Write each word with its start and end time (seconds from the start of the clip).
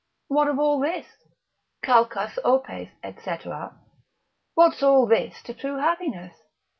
what 0.29 0.47
of 0.47 0.57
all 0.57 0.79
this? 0.79 1.05
calcas 1.85 2.39
opes, 2.43 2.89
&c., 3.03 3.37
what's 4.55 4.81
all 4.81 5.05
this 5.05 5.43
to 5.43 5.53
true 5.53 5.77
happiness? 5.77 6.35